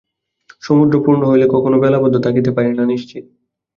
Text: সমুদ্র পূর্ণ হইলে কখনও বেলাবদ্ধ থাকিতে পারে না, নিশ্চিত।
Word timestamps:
সমুদ্র 0.63 0.95
পূর্ণ 1.05 1.21
হইলে 1.25 1.45
কখনও 1.51 1.81
বেলাবদ্ধ 1.83 2.15
থাকিতে 2.25 2.49
পারে 2.51 2.71
না, 2.73 2.83
নিশ্চিত। 2.85 3.25